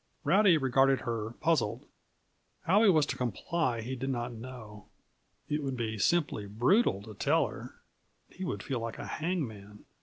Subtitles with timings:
[0.23, 1.85] Rowdy regarded her, puzzled.
[2.63, 4.87] How he was to comply he did not know.
[5.47, 7.75] It would be simply brutal to tell her.
[8.27, 9.85] He would feel like a hangman.